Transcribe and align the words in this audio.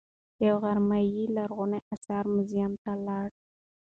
یوه 0.45 0.59
غرمه 0.63 0.99
یې 1.13 1.23
لرغونو 1.35 1.77
اثارو 1.93 2.29
موزیم 2.35 2.71
ته 2.83 2.91
لاړ. 3.05 3.27